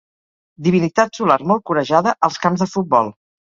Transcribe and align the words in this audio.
Divinitat 0.67 1.19
solar 1.19 1.37
molt 1.53 1.65
corejada 1.73 2.17
als 2.31 2.43
camps 2.47 2.67
de 2.67 2.71
futbol. 2.75 3.15